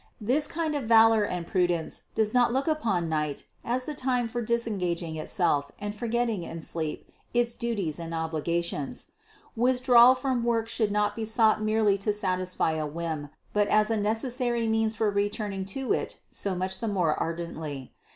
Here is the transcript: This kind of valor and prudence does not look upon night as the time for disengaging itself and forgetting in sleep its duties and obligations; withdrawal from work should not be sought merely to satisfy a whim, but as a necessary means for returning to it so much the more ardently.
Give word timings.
This 0.19 0.47
kind 0.47 0.73
of 0.73 0.85
valor 0.85 1.23
and 1.25 1.45
prudence 1.45 2.05
does 2.15 2.33
not 2.33 2.51
look 2.51 2.67
upon 2.67 3.07
night 3.07 3.45
as 3.63 3.85
the 3.85 3.93
time 3.93 4.27
for 4.27 4.41
disengaging 4.41 5.15
itself 5.15 5.71
and 5.77 5.93
forgetting 5.93 6.41
in 6.41 6.59
sleep 6.61 7.11
its 7.35 7.53
duties 7.53 7.99
and 7.99 8.11
obligations; 8.11 9.11
withdrawal 9.55 10.15
from 10.15 10.43
work 10.43 10.67
should 10.67 10.91
not 10.91 11.15
be 11.15 11.23
sought 11.23 11.61
merely 11.61 11.99
to 11.99 12.13
satisfy 12.13 12.71
a 12.71 12.87
whim, 12.87 13.29
but 13.53 13.67
as 13.67 13.91
a 13.91 13.95
necessary 13.97 14.65
means 14.65 14.95
for 14.95 15.11
returning 15.11 15.65
to 15.65 15.93
it 15.93 16.19
so 16.31 16.55
much 16.55 16.79
the 16.79 16.87
more 16.87 17.13
ardently. 17.21 17.93